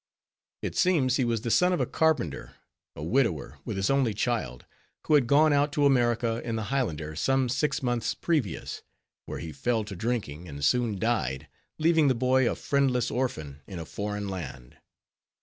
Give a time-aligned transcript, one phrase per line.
[0.63, 2.55] It seems he was the son of a carpenter,
[2.95, 4.65] a widower, with this only child,
[5.05, 8.81] who had gone out to America in the Highlander some six months previous,
[9.27, 13.77] where he fell to drinking, and soon died, leaving the boy a friendless orphan in
[13.77, 14.77] a foreign land.